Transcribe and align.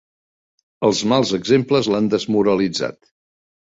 Els 0.87 1.03
mals 1.13 1.35
exemples 1.41 1.93
l'han 1.93 2.11
desmoralitzat. 2.17 3.05